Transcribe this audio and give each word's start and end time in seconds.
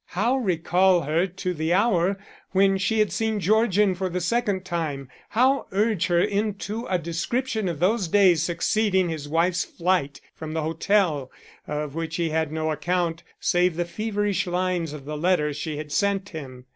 How 0.17 0.37
recall 0.37 1.01
her 1.01 1.27
to 1.27 1.53
the 1.53 1.73
hour 1.75 2.17
when 2.53 2.79
she 2.79 2.97
had 2.97 3.11
seen 3.11 3.39
Georgian 3.39 3.93
for 3.93 4.09
the 4.09 4.19
second 4.19 4.65
time? 4.65 5.09
How 5.29 5.67
urge 5.71 6.07
her 6.07 6.19
into 6.23 6.87
a 6.87 6.97
description 6.97 7.69
of 7.69 7.79
those 7.79 8.07
days 8.07 8.41
succeeding 8.41 9.09
his 9.09 9.29
wife's 9.29 9.63
flight 9.63 10.19
from 10.33 10.53
the 10.53 10.63
hotel, 10.63 11.29
of 11.67 11.93
which 11.93 12.15
he 12.15 12.31
had 12.31 12.51
no 12.51 12.71
account, 12.71 13.21
save 13.39 13.75
the 13.75 13.85
feverish 13.85 14.47
lines 14.47 14.91
of 14.91 15.05
the 15.05 15.15
letter 15.15 15.53
she 15.53 15.77
had 15.77 15.91
sent 15.91 16.29
him. 16.29 16.65